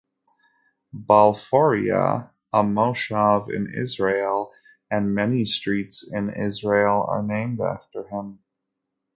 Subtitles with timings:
[0.95, 4.51] Balfouria, a moshav in Israel
[4.89, 8.39] and many streets in Israel are named after him.